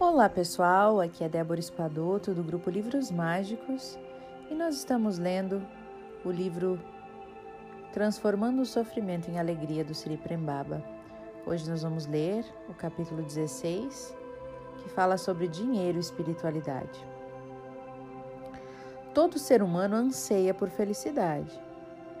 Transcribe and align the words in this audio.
Olá 0.00 0.28
pessoal, 0.28 1.00
aqui 1.00 1.24
é 1.24 1.28
Débora 1.28 1.58
Espadoto 1.58 2.32
do 2.32 2.40
grupo 2.40 2.70
Livros 2.70 3.10
Mágicos 3.10 3.98
e 4.48 4.54
nós 4.54 4.76
estamos 4.76 5.18
lendo 5.18 5.60
o 6.24 6.30
livro 6.30 6.80
Transformando 7.92 8.62
o 8.62 8.64
Sofrimento 8.64 9.28
em 9.28 9.40
Alegria 9.40 9.84
do 9.84 9.92
Sri 9.92 10.16
Prembaba. 10.16 10.84
Hoje 11.44 11.68
nós 11.68 11.82
vamos 11.82 12.06
ler 12.06 12.44
o 12.68 12.74
capítulo 12.74 13.22
16, 13.22 14.14
que 14.84 14.88
fala 14.88 15.18
sobre 15.18 15.48
dinheiro 15.48 15.98
e 15.98 16.00
espiritualidade. 16.00 17.04
Todo 19.12 19.36
ser 19.36 19.64
humano 19.64 19.96
anseia 19.96 20.54
por 20.54 20.68
felicidade. 20.68 21.60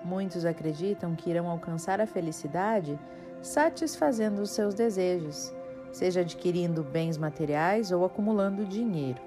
Muitos 0.04 0.44
acreditam 0.44 1.14
que 1.14 1.30
irão 1.30 1.48
alcançar 1.48 2.00
a 2.00 2.08
felicidade 2.08 2.98
satisfazendo 3.40 4.42
os 4.42 4.50
seus 4.50 4.74
desejos 4.74 5.56
seja 5.92 6.20
adquirindo 6.20 6.82
bens 6.82 7.16
materiais 7.16 7.90
ou 7.90 8.04
acumulando 8.04 8.64
dinheiro. 8.64 9.20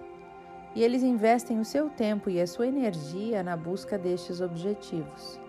E 0.73 0.83
eles 0.83 1.03
investem 1.03 1.59
o 1.59 1.65
seu 1.65 1.89
tempo 1.89 2.29
e 2.29 2.39
a 2.39 2.47
sua 2.47 2.67
energia 2.67 3.43
na 3.43 3.57
busca 3.57 3.97
destes 3.97 4.39
objetivos, 4.39 5.39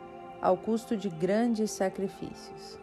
ao 0.41 0.57
custo 0.57 0.97
de 0.97 1.09
grandes 1.09 1.71
sacrifícios. 1.71 2.79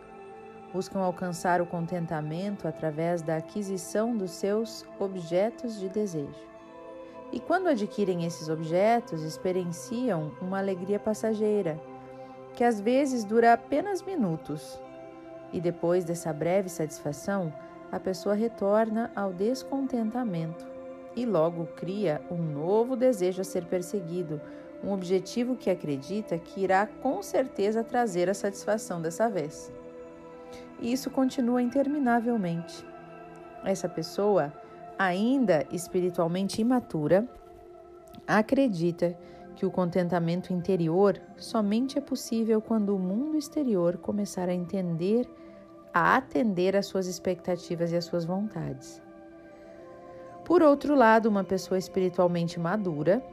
Buscam 0.74 1.00
alcançar 1.00 1.62
o 1.62 1.66
contentamento 1.66 2.68
através 2.68 3.22
da 3.22 3.38
aquisição 3.38 4.16
dos 4.16 4.32
seus 4.32 4.86
objetos 5.00 5.80
de 5.80 5.90
desejo. 5.90 6.50
E 7.32 7.40
quando 7.40 7.68
adquirem 7.68 8.26
esses 8.26 8.50
objetos, 8.50 9.24
experienciam 9.24 10.32
uma 10.42 10.60
alegria 10.60 11.00
passageira, 11.00 11.80
que 12.56 12.64
às 12.64 12.80
vezes 12.80 13.24
dura 13.24 13.54
apenas 13.54 14.02
minutos. 14.02 14.82
E 15.52 15.60
depois 15.60 16.04
dessa 16.04 16.32
breve 16.32 16.70
satisfação, 16.70 17.54
a 17.92 18.00
pessoa 18.00 18.36
retorna 18.36 19.12
ao 19.16 19.34
descontentamento 19.34 20.68
e 21.16 21.26
logo 21.26 21.66
cria 21.76 22.22
um 22.30 22.38
novo 22.38 22.96
desejo 22.96 23.42
a 23.42 23.44
ser 23.44 23.66
perseguido, 23.66 24.40
um 24.84 24.92
objetivo 24.92 25.56
que 25.56 25.70
acredita 25.70 26.38
que 26.38 26.62
irá 26.62 26.88
com 26.88 27.22
certeza 27.22 27.84
trazer 27.84 28.30
a 28.30 28.34
satisfação 28.34 29.02
dessa 29.02 29.30
vez. 29.30 29.72
E 30.80 30.92
isso 30.92 31.10
continua 31.10 31.62
interminavelmente. 31.62 32.86
Essa 33.64 33.90
pessoa, 33.90 34.54
ainda 34.98 35.66
espiritualmente 35.72 36.62
imatura, 36.62 37.28
acredita 38.26 39.18
que 39.56 39.66
o 39.66 39.72
contentamento 39.72 40.54
interior 40.54 41.20
somente 41.36 41.98
é 41.98 42.02
possível 42.02 42.62
quando 42.62 42.96
o 42.96 43.00
mundo 43.00 43.38
exterior 43.38 43.98
começar 43.98 44.48
a 44.48 44.54
entender 44.54 45.28
a 45.94 46.16
atender 46.16 46.76
às 46.76 46.86
suas 46.86 47.08
expectativas 47.08 47.92
e 47.92 47.96
às 47.96 48.06
suas 48.06 48.26
vontades. 48.26 49.02
Por 50.46 50.62
outro 50.62 50.96
lado, 50.96 51.28
uma 51.28 51.44
pessoa 51.44 51.78
espiritualmente 51.78 52.60
madura 52.60 53.24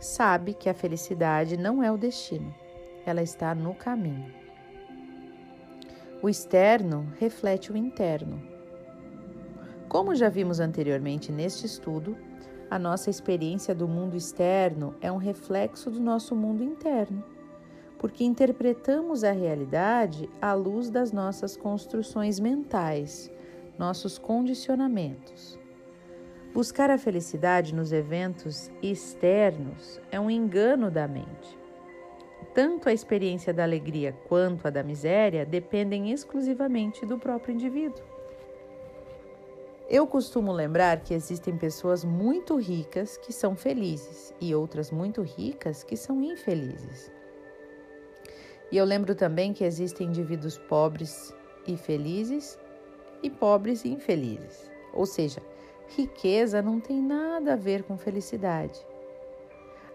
sabe 0.00 0.54
que 0.54 0.68
a 0.68 0.74
felicidade 0.74 1.56
não 1.56 1.82
é 1.82 1.90
o 1.90 1.96
destino, 1.96 2.54
ela 3.04 3.22
está 3.22 3.54
no 3.54 3.74
caminho. 3.74 4.32
O 6.22 6.28
externo 6.28 7.12
reflete 7.18 7.70
o 7.72 7.76
interno. 7.76 8.42
Como 9.88 10.14
já 10.14 10.28
vimos 10.28 10.60
anteriormente 10.60 11.30
neste 11.30 11.66
estudo, 11.66 12.16
a 12.70 12.78
nossa 12.78 13.08
experiência 13.10 13.74
do 13.74 13.86
mundo 13.86 14.16
externo 14.16 14.94
é 15.00 15.10
um 15.12 15.16
reflexo 15.16 15.90
do 15.90 16.00
nosso 16.00 16.34
mundo 16.34 16.64
interno 16.64 17.22
porque 17.98 18.24
interpretamos 18.24 19.24
a 19.24 19.32
realidade 19.32 20.28
à 20.40 20.52
luz 20.52 20.90
das 20.90 21.12
nossas 21.12 21.56
construções 21.56 22.38
mentais, 22.38 23.30
nossos 23.78 24.18
condicionamentos. 24.18 25.58
Buscar 26.52 26.90
a 26.90 26.98
felicidade 26.98 27.74
nos 27.74 27.92
eventos 27.92 28.70
externos 28.82 30.00
é 30.10 30.18
um 30.18 30.30
engano 30.30 30.90
da 30.90 31.06
mente. 31.06 31.58
Tanto 32.54 32.88
a 32.88 32.92
experiência 32.92 33.52
da 33.52 33.62
alegria 33.64 34.16
quanto 34.26 34.66
a 34.66 34.70
da 34.70 34.82
miséria 34.82 35.44
dependem 35.44 36.10
exclusivamente 36.10 37.04
do 37.04 37.18
próprio 37.18 37.54
indivíduo. 37.54 38.02
Eu 39.88 40.06
costumo 40.06 40.50
lembrar 40.50 41.00
que 41.00 41.14
existem 41.14 41.56
pessoas 41.56 42.04
muito 42.04 42.56
ricas 42.56 43.16
que 43.16 43.32
são 43.32 43.54
felizes 43.54 44.34
e 44.40 44.54
outras 44.54 44.90
muito 44.90 45.22
ricas 45.22 45.84
que 45.84 45.96
são 45.96 46.22
infelizes. 46.22 47.12
E 48.70 48.76
eu 48.76 48.84
lembro 48.84 49.14
também 49.14 49.52
que 49.52 49.64
existem 49.64 50.08
indivíduos 50.08 50.58
pobres 50.58 51.34
e 51.66 51.76
felizes 51.76 52.58
e 53.22 53.30
pobres 53.30 53.84
e 53.84 53.88
infelizes. 53.88 54.70
Ou 54.92 55.06
seja, 55.06 55.40
riqueza 55.88 56.60
não 56.60 56.80
tem 56.80 57.00
nada 57.00 57.52
a 57.52 57.56
ver 57.56 57.82
com 57.84 57.96
felicidade. 57.96 58.84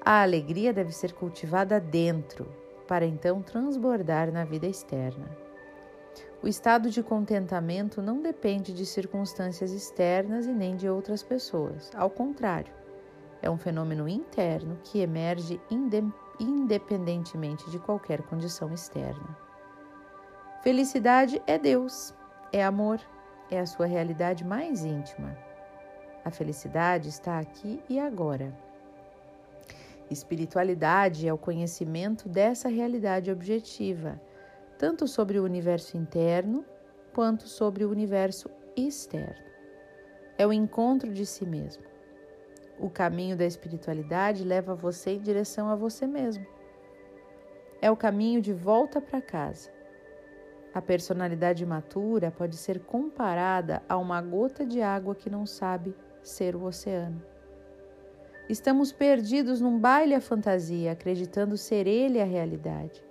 A 0.04 0.22
alegria 0.22 0.74
deve 0.74 0.92
ser 0.92 1.14
cultivada 1.14 1.80
dentro, 1.80 2.48
para 2.88 3.06
então 3.06 3.42
transbordar 3.42 4.32
na 4.32 4.44
vida 4.44 4.68
externa. 4.68 5.30
O 6.42 6.48
estado 6.48 6.90
de 6.90 7.04
contentamento 7.04 8.02
não 8.02 8.20
depende 8.20 8.74
de 8.74 8.84
circunstâncias 8.84 9.72
externas 9.72 10.48
e 10.48 10.52
nem 10.52 10.76
de 10.76 10.90
outras 10.90 11.22
pessoas. 11.22 11.92
Ao 11.94 12.10
contrário, 12.10 12.74
é 13.44 13.50
um 13.50 13.58
fenômeno 13.58 14.10
interno 14.10 14.80
que 14.84 15.00
emerge 15.00 15.62
independentemente 16.44 17.70
de 17.70 17.80
qualquer 17.80 18.22
condição 18.24 18.74
externa. 18.74 19.38
Felicidade 20.64 21.42
é 21.48 21.58
Deus, 21.58 22.14
é 22.52 22.64
amor, 22.64 23.00
é 23.50 23.60
a 23.60 23.66
sua 23.66 23.86
realidade 23.86 24.46
mais 24.46 24.84
íntima. 24.84 25.38
A 26.24 26.30
felicidade 26.30 27.10
está 27.10 27.40
aqui 27.40 27.82
e 27.90 28.00
agora. 28.00 28.56
Espiritualidade 30.10 31.28
é 31.28 31.34
o 31.34 31.38
conhecimento 31.38 32.28
dessa 32.28 32.70
realidade 32.70 33.32
objetiva, 33.32 34.22
tanto 34.78 35.08
sobre 35.08 35.40
o 35.40 35.44
universo 35.44 35.98
interno 35.98 36.66
quanto 37.14 37.48
sobre 37.48 37.86
o 37.86 37.90
universo 37.90 38.50
externo. 38.76 39.44
É 40.38 40.46
o 40.46 40.54
encontro 40.54 41.12
de 41.14 41.26
si 41.26 41.46
mesmo. 41.46 41.91
O 42.82 42.90
caminho 42.90 43.38
da 43.38 43.46
espiritualidade 43.46 44.44
leva 44.44 44.74
você 44.74 45.12
em 45.12 45.22
direção 45.22 45.70
a 45.70 45.76
você 45.76 46.08
mesmo. 46.08 46.44
É 47.80 47.92
o 47.92 47.96
caminho 47.96 48.42
de 48.42 48.52
volta 48.52 49.00
para 49.00 49.22
casa. 49.22 49.70
A 50.74 50.82
personalidade 50.82 51.64
matura 51.64 52.32
pode 52.32 52.58
ser 52.58 52.80
comparada 52.80 53.84
a 53.88 53.98
uma 53.98 54.20
gota 54.20 54.66
de 54.66 54.82
água 54.82 55.14
que 55.14 55.30
não 55.30 55.46
sabe 55.46 55.96
ser 56.24 56.56
o 56.56 56.64
oceano. 56.64 57.22
Estamos 58.50 58.92
perdidos 58.92 59.62
num 59.62 59.78
baile 59.78 60.16
à 60.16 60.22
fantasia, 60.22 60.94
acreditando 60.94 61.58
ser 61.58 61.86
ele 61.86 62.20
a 62.20 62.26
realidade. 62.26 63.06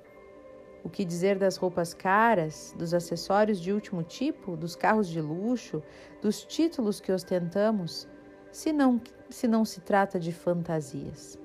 O 0.83 0.91
que 0.91 1.05
dizer 1.05 1.39
das 1.39 1.57
roupas 1.57 1.95
caras, 1.95 2.75
dos 2.77 2.93
acessórios 2.93 3.61
de 3.61 3.73
último 3.73 4.03
tipo, 4.03 4.57
dos 4.57 4.75
carros 4.75 5.07
de 5.07 5.21
luxo, 5.21 5.81
dos 6.21 6.45
títulos 6.45 7.01
que 7.01 7.13
ostentamos? 7.13 8.09
Se 8.50 8.72
não, 8.72 9.00
se 9.28 9.47
não 9.47 9.65
se 9.65 9.81
trata 9.81 10.19
de 10.19 10.33
fantasias. 10.33 11.38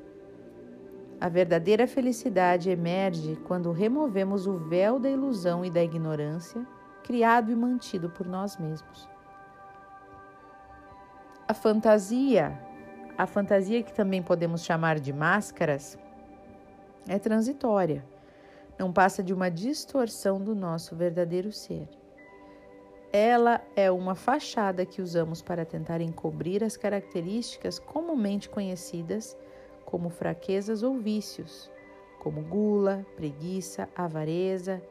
A 1.20 1.30
verdadeira 1.30 1.88
felicidade 1.88 2.70
emerge 2.70 3.38
quando 3.46 3.72
removemos 3.72 4.48
o 4.48 4.58
véu 4.58 5.00
da 5.00 5.10
ilusão 5.10 5.64
e 5.64 5.70
da 5.70 5.84
ignorância 5.84 6.66
criado 7.04 7.52
e 7.52 7.56
mantido 7.56 8.10
por 8.10 8.26
nós 8.26 8.58
mesmos. 8.58 9.08
A 11.48 11.54
fantasia, 11.54 12.60
a 13.16 13.28
fantasia 13.28 13.84
que 13.84 13.94
também 13.94 14.24
podemos 14.24 14.64
chamar 14.64 15.00
de 15.00 15.14
máscaras, 15.14 15.98
é 17.08 17.20
transitória, 17.20 18.04
não 18.78 18.92
passa 18.92 19.24
de 19.24 19.32
uma 19.34 19.50
distorção 19.50 20.42
do 20.42 20.56
nosso 20.56 20.96
verdadeiro 20.96 21.52
ser. 21.52 21.88
Ela 23.18 23.62
é 23.78 23.90
uma 23.90 24.14
fachada 24.14 24.86
que 24.86 25.02
usamos 25.02 25.42
para 25.42 25.64
tentar 25.64 26.02
encobrir 26.02 26.62
as 26.62 26.76
características 26.76 27.80
comumente 27.80 28.50
conhecidas 28.50 29.38
como 29.86 30.10
fraquezas 30.10 30.84
ou 30.84 30.98
vícios, 30.98 31.72
como 32.20 32.42
gula, 32.42 33.06
preguiça, 33.16 33.88
avareza, 33.96 34.82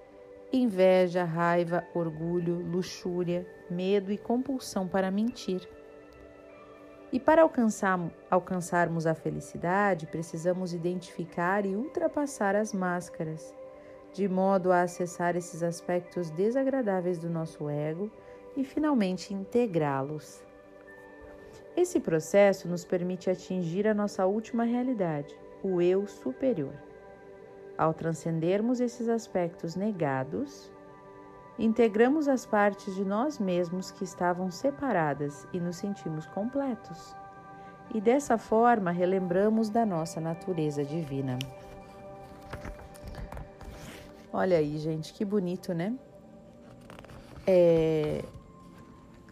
inveja, 0.50 1.23
raiva, 1.23 1.87
orgulho, 1.94 2.61
luxúria, 2.61 3.47
medo 3.69 4.11
e 4.11 4.17
compulsão 4.17 4.88
para 4.88 5.11
mentir. 5.11 5.61
E 7.12 7.20
para 7.20 7.43
alcançar, 7.43 8.11
alcançarmos 8.31 9.06
a 9.06 9.15
felicidade, 9.15 10.06
precisamos 10.06 10.73
identificar 10.73 11.67
e 11.67 11.77
ultrapassar 11.77 12.56
as 12.56 12.73
máscaras 12.73 13.55
de 14.15 14.29
modo 14.29 14.71
a 14.71 14.83
acessar 14.83 15.35
esses 15.35 15.61
aspectos 15.61 16.31
desagradáveis 16.31 17.19
do 17.19 17.29
nosso 17.29 17.69
ego 17.69 18.09
e 18.57 18.63
finalmente 18.63 19.35
integrá-los. 19.35 20.41
Esse 21.77 21.99
processo 21.99 22.69
nos 22.69 22.85
permite 22.85 23.29
atingir 23.29 23.89
a 23.89 23.93
nossa 23.93 24.25
última 24.25 24.63
realidade, 24.63 25.37
o 25.65 25.83
eu 25.83 26.07
superior. 26.07 26.73
Ao 27.77 27.93
transcendermos 27.93 28.79
esses 28.79 29.09
aspectos 29.09 29.75
negados, 29.75 30.71
integramos 31.59 32.29
as 32.29 32.47
partes 32.47 32.95
de 32.95 33.05
nós 33.05 33.41
mesmos 33.41 33.91
que 33.91 34.05
estavam 34.05 34.49
separadas 34.49 35.45
e 35.53 35.59
nos 35.59 35.75
sentimos 35.75 36.25
completos. 36.27 37.17
E 37.93 38.01
dessa 38.01 38.39
forma 38.39 38.93
relembramos 38.93 39.71
da 39.71 39.85
nossa 39.85 40.21
natureza 40.21 40.85
divina. 40.85 41.37
Olha 44.37 44.59
aí, 44.59 44.79
gente, 44.79 45.15
que 45.15 45.25
bonito, 45.25 45.73
né? 45.73 45.97
É, 47.47 48.25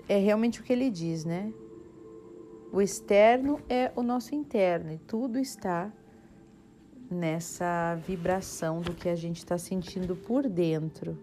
é 0.09 0.17
realmente 0.19 0.61
o 0.61 0.63
que 0.63 0.73
ele 0.73 0.89
diz, 0.89 1.25
né? 1.25 1.53
O 2.73 2.81
externo 2.81 3.59
é 3.69 3.91
o 3.97 4.03
nosso 4.05 4.33
interno 4.33 4.93
e 4.93 4.99
tudo 4.99 5.41
está 5.41 5.93
nessa 7.11 7.97
vibração 7.97 8.81
do 8.81 8.95
que 8.95 9.09
a 9.09 9.17
gente 9.17 9.39
está 9.39 9.59
sentindo 9.59 10.15
por 10.15 10.49
dentro. 10.49 11.19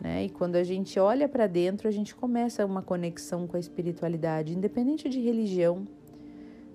Né? 0.00 0.26
E 0.26 0.30
quando 0.30 0.54
a 0.54 0.62
gente 0.62 0.96
olha 1.00 1.28
para 1.28 1.48
dentro, 1.48 1.88
a 1.88 1.90
gente 1.90 2.14
começa 2.14 2.64
uma 2.64 2.80
conexão 2.80 3.44
com 3.48 3.56
a 3.56 3.60
espiritualidade, 3.60 4.54
independente 4.54 5.08
de 5.08 5.18
religião, 5.18 5.84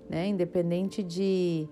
né? 0.06 0.26
independente 0.26 1.02
de 1.02 1.66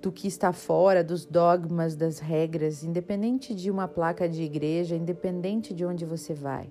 do 0.00 0.12
que 0.12 0.28
está 0.28 0.52
fora, 0.52 1.02
dos 1.02 1.24
dogmas, 1.24 1.96
das 1.96 2.18
regras, 2.18 2.84
independente 2.84 3.54
de 3.54 3.70
uma 3.70 3.88
placa 3.88 4.28
de 4.28 4.42
igreja, 4.42 4.94
independente 4.94 5.74
de 5.74 5.84
onde 5.84 6.04
você 6.04 6.34
vai. 6.34 6.70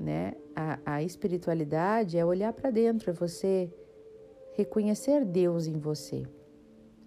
Né? 0.00 0.34
A, 0.56 0.78
a 0.86 1.02
espiritualidade 1.02 2.16
é 2.16 2.24
olhar 2.24 2.52
para 2.52 2.70
dentro, 2.70 3.10
é 3.10 3.12
você 3.12 3.70
reconhecer 4.56 5.24
Deus 5.24 5.66
em 5.66 5.78
você. 5.78 6.26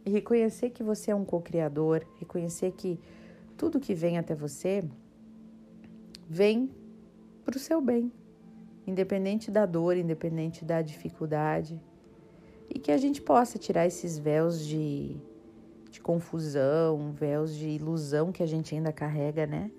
E 0.06 0.10
reconhecer 0.10 0.70
que 0.70 0.84
você 0.84 1.12
é 1.12 1.16
um 1.16 1.26
co-criador, 1.26 2.06
reconhecer 2.20 2.72
que 2.72 3.00
tudo 3.58 3.80
que 3.80 3.94
vem 3.94 4.18
até 4.18 4.36
você 4.36 4.84
vem 6.28 6.70
para 7.44 7.58
o 7.58 7.60
seu 7.60 7.82
bem, 7.82 8.12
independente 8.86 9.52
da 9.52 9.66
dor, 9.66 9.98
independente 9.98 10.64
da 10.64 10.82
dificuldade, 10.82 11.80
e 12.74 12.80
que 12.80 12.92
a 12.92 12.98
gente 12.98 13.22
possa 13.22 13.60
tirar 13.60 13.86
esses 13.86 14.18
véus 14.18 14.66
de, 14.66 15.16
de 15.90 16.00
confusão, 16.00 17.12
véus 17.12 17.56
de 17.56 17.68
ilusão 17.68 18.32
que 18.32 18.42
a 18.42 18.46
gente 18.46 18.74
ainda 18.74 18.92
carrega, 18.92 19.46
né? 19.46 19.70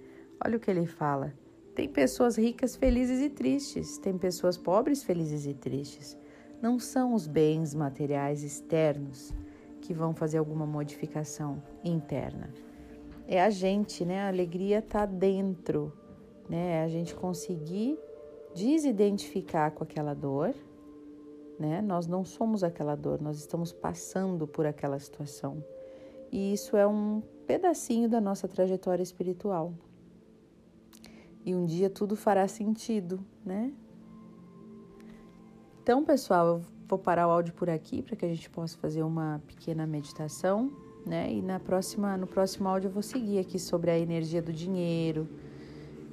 Olha 0.44 0.56
o 0.56 0.60
que 0.60 0.70
ele 0.70 0.86
fala. 0.86 1.32
Tem 1.74 1.88
pessoas 1.88 2.36
ricas, 2.36 2.76
felizes 2.76 3.20
e 3.20 3.30
tristes, 3.30 3.96
tem 3.98 4.18
pessoas 4.18 4.58
pobres, 4.58 5.02
felizes 5.02 5.46
e 5.46 5.54
tristes. 5.54 6.16
Não 6.60 6.78
são 6.78 7.14
os 7.14 7.26
bens 7.26 7.74
materiais 7.74 8.42
externos 8.42 9.32
que 9.80 9.94
vão 9.94 10.14
fazer 10.14 10.38
alguma 10.38 10.66
modificação 10.66 11.62
interna. 11.82 12.52
É 13.26 13.42
a 13.42 13.50
gente, 13.50 14.04
né? 14.04 14.20
A 14.22 14.28
alegria 14.28 14.80
está 14.80 15.06
dentro 15.06 15.92
né? 16.48 16.84
A 16.84 16.88
gente 16.88 17.14
conseguir 17.14 17.98
desidentificar 18.54 19.72
com 19.72 19.82
aquela 19.84 20.14
dor, 20.14 20.54
né? 21.58 21.80
Nós 21.80 22.06
não 22.06 22.24
somos 22.24 22.64
aquela 22.64 22.94
dor, 22.94 23.20
nós 23.20 23.38
estamos 23.38 23.72
passando 23.72 24.46
por 24.46 24.66
aquela 24.66 24.98
situação. 24.98 25.62
E 26.30 26.52
isso 26.52 26.76
é 26.76 26.86
um 26.86 27.22
pedacinho 27.46 28.08
da 28.08 28.20
nossa 28.20 28.48
trajetória 28.48 29.02
espiritual. 29.02 29.74
E 31.44 31.54
um 31.54 31.66
dia 31.66 31.90
tudo 31.90 32.16
fará 32.16 32.46
sentido, 32.46 33.20
né? 33.44 33.72
Então, 35.82 36.04
pessoal, 36.04 36.46
eu 36.46 36.62
vou 36.88 36.98
parar 36.98 37.26
o 37.26 37.30
áudio 37.30 37.52
por 37.54 37.68
aqui 37.68 38.00
para 38.02 38.14
que 38.14 38.24
a 38.24 38.28
gente 38.28 38.48
possa 38.48 38.78
fazer 38.78 39.02
uma 39.02 39.42
pequena 39.46 39.86
meditação, 39.86 40.70
né? 41.04 41.32
E 41.32 41.42
na 41.42 41.58
próxima, 41.58 42.16
no 42.16 42.26
próximo 42.26 42.68
áudio 42.68 42.88
eu 42.88 42.92
vou 42.92 43.02
seguir 43.02 43.38
aqui 43.38 43.58
sobre 43.58 43.90
a 43.90 43.98
energia 43.98 44.40
do 44.40 44.52
dinheiro, 44.52 45.28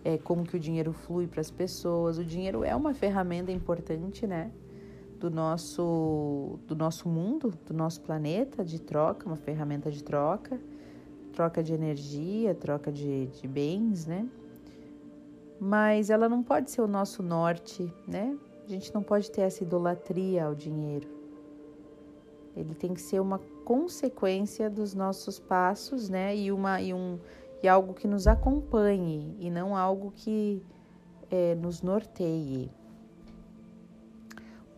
é, 0.03 0.18
como 0.18 0.44
que 0.44 0.56
o 0.56 0.59
dinheiro 0.59 0.91
flui 0.91 1.27
para 1.27 1.41
as 1.41 1.51
pessoas. 1.51 2.18
O 2.18 2.25
dinheiro 2.25 2.63
é 2.63 2.75
uma 2.75 2.94
ferramenta 2.94 3.51
importante, 3.51 4.25
né? 4.25 4.51
Do 5.19 5.30
nosso, 5.30 6.57
do 6.66 6.75
nosso 6.75 7.10
mundo, 7.10 7.54
do 7.66 7.74
nosso 7.74 8.00
planeta, 8.01 8.63
de 8.63 8.80
troca, 8.80 9.25
uma 9.25 9.36
ferramenta 9.36 9.92
de 9.92 10.01
troca, 10.01 10.60
troca 11.33 11.62
de 11.62 11.74
energia, 11.74 12.56
troca 12.56 12.89
de, 12.92 13.27
de 13.27 13.48
bens, 13.48 14.06
né? 14.06 14.27
Mas 15.60 16.10
ela 16.10 16.30
não 16.30 16.42
pode 16.42 16.71
ser 16.71 16.81
o 16.81 16.88
nosso 16.88 17.21
norte, 17.21 17.94
né? 18.07 18.38
A 18.66 18.69
gente 18.69 18.94
não 18.94 19.04
pode 19.04 19.30
ter 19.30 19.42
essa 19.42 19.62
idolatria 19.62 20.45
ao 20.45 20.56
dinheiro. 20.56 21.10
Ele 22.56 22.74
tem 22.74 22.94
que 22.94 23.01
ser 23.01 23.19
uma 23.19 23.39
consequência 23.65 24.69
dos 24.69 24.94
nossos 24.94 25.38
passos, 25.38 26.10
né? 26.10 26.36
E, 26.36 26.51
uma, 26.51 26.81
e 26.81 26.94
um, 26.94 27.19
e 27.62 27.68
algo 27.68 27.94
que 27.94 28.07
nos 28.07 28.25
acompanhe 28.25 29.36
e 29.39 29.50
não 29.50 29.75
algo 29.75 30.12
que 30.12 30.63
é, 31.30 31.56
nos 31.56 31.81
norteie. 31.81 32.72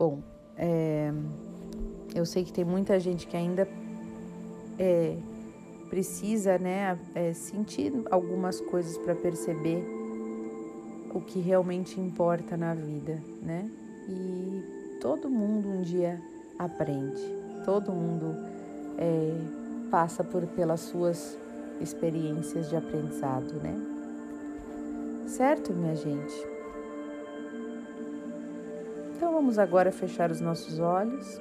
Bom, 0.01 0.19
é, 0.57 1.13
eu 2.15 2.25
sei 2.25 2.44
que 2.44 2.51
tem 2.51 2.65
muita 2.65 3.00
gente 3.00 3.27
que 3.27 3.38
ainda 3.38 3.68
é, 4.80 5.15
precisa 5.92 6.57
né, 6.57 6.98
é, 7.13 7.33
sentir 7.33 7.94
algumas 8.09 8.59
coisas 8.62 8.98
para 8.98 9.13
perceber 9.13 9.86
o 11.13 11.21
que 11.21 11.39
realmente 11.39 12.01
importa 12.01 12.57
na 12.57 12.74
vida, 12.74 13.21
né? 13.44 13.69
E 14.09 14.98
todo 15.00 15.30
mundo 15.30 15.69
um 15.69 15.83
dia 15.83 16.19
aprende, 16.57 17.21
todo 17.63 17.92
mundo 17.92 18.36
é, 18.98 19.38
passa 19.92 20.24
por 20.24 20.48
pelas 20.48 20.80
suas 20.80 21.38
experiências 21.80 22.68
de 22.71 22.75
aprendizado, 22.75 23.53
né? 23.62 23.80
Certo, 25.27 25.71
minha 25.71 25.95
gente? 25.95 26.61
Então 29.22 29.34
vamos 29.34 29.60
agora 29.60 29.92
fechar 29.92 30.32
os 30.32 30.42
nossos 30.42 30.80
olhos. 30.80 31.40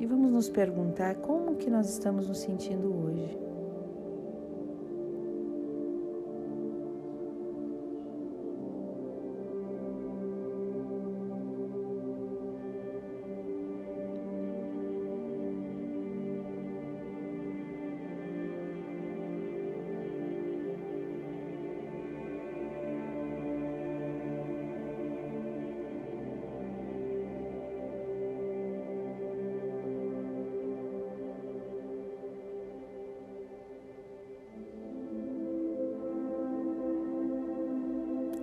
E 0.00 0.04
vamos 0.04 0.32
nos 0.32 0.50
perguntar 0.50 1.14
como 1.18 1.54
que 1.54 1.70
nós 1.70 1.88
estamos 1.88 2.26
nos 2.26 2.38
sentindo 2.38 2.92
hoje. 2.92 3.51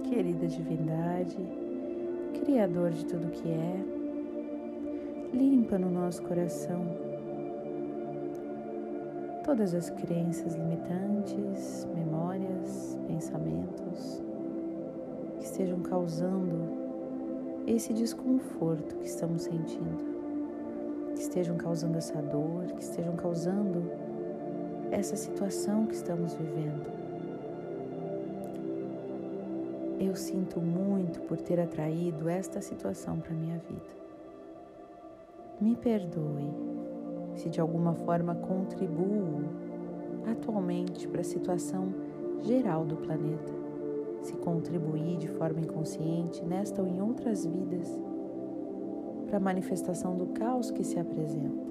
Querida 0.09 0.47
divindade, 0.47 1.37
Criador 2.43 2.89
de 2.89 3.05
tudo 3.05 3.29
que 3.29 3.47
é, 3.47 3.85
limpa 5.31 5.77
no 5.77 5.91
nosso 5.91 6.23
coração 6.23 6.83
todas 9.45 9.75
as 9.75 9.91
crenças 9.91 10.55
limitantes, 10.55 11.87
memórias, 11.93 12.97
pensamentos 13.07 14.23
que 15.37 15.45
estejam 15.45 15.79
causando 15.81 16.79
esse 17.67 17.93
desconforto 17.93 18.95
que 18.95 19.05
estamos 19.05 19.43
sentindo, 19.43 21.13
que 21.13 21.21
estejam 21.21 21.55
causando 21.55 21.99
essa 21.99 22.19
dor, 22.19 22.65
que 22.75 22.81
estejam 22.81 23.15
causando 23.15 23.91
essa 24.89 25.15
situação 25.15 25.85
que 25.85 25.93
estamos 25.93 26.33
vivendo. 26.33 26.98
Eu 29.99 30.15
sinto 30.15 30.61
muito 30.61 31.19
por 31.23 31.41
ter 31.41 31.59
atraído 31.59 32.29
esta 32.29 32.61
situação 32.61 33.19
para 33.19 33.33
minha 33.33 33.57
vida. 33.57 33.99
Me 35.59 35.75
perdoe 35.75 36.49
se 37.35 37.49
de 37.49 37.59
alguma 37.59 37.93
forma 37.93 38.33
contribuo 38.33 39.43
atualmente 40.31 41.05
para 41.05 41.19
a 41.19 41.23
situação 41.23 41.93
geral 42.43 42.85
do 42.85 42.95
planeta, 42.95 43.51
se 44.21 44.33
contribuir 44.37 45.17
de 45.17 45.27
forma 45.27 45.59
inconsciente 45.59 46.45
nesta 46.45 46.81
ou 46.81 46.87
em 46.87 47.01
outras 47.01 47.45
vidas 47.45 47.89
para 49.27 49.35
a 49.35 49.41
manifestação 49.41 50.15
do 50.15 50.27
caos 50.27 50.71
que 50.71 50.83
se 50.83 50.97
apresenta. 50.97 51.67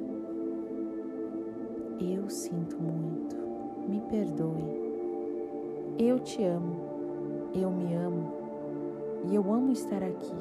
Eu 1.98 2.28
sinto 2.28 2.76
muito, 2.78 3.36
me 3.88 4.02
perdoe. 4.02 4.86
Eu 5.98 6.18
te 6.20 6.44
amo 6.44 6.87
eu 7.54 7.70
me 7.70 7.94
amo 7.94 8.32
e 9.24 9.34
eu 9.34 9.52
amo 9.52 9.72
estar 9.72 10.02
aqui 10.02 10.34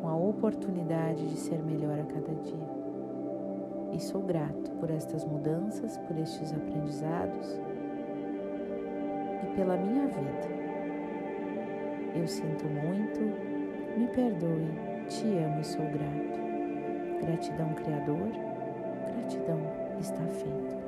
com 0.00 0.08
a 0.08 0.16
oportunidade 0.16 1.26
de 1.28 1.36
ser 1.36 1.62
melhor 1.62 1.98
a 1.98 2.04
cada 2.04 2.34
dia. 2.34 2.74
e 3.92 4.00
sou 4.00 4.22
grato 4.22 4.72
por 4.80 4.90
estas 4.90 5.24
mudanças, 5.24 5.96
por 5.98 6.18
estes 6.18 6.52
aprendizados 6.52 7.60
e 9.42 9.56
pela 9.56 9.76
minha 9.76 10.06
vida. 10.08 10.48
Eu 12.14 12.26
sinto 12.26 12.64
muito, 12.64 13.20
me 13.96 14.08
perdoe, 14.08 14.68
te 15.08 15.26
amo 15.38 15.60
e 15.60 15.64
sou 15.64 15.84
grato. 15.86 17.24
Gratidão, 17.24 17.72
Criador, 17.74 18.28
gratidão 19.14 19.60
está 20.00 20.24
feito. 20.26 20.83